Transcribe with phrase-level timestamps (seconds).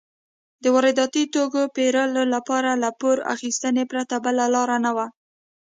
[0.63, 5.07] د وارداتي توکو پېرلو لپاره له پور اخیستو پرته بله لار نه وه.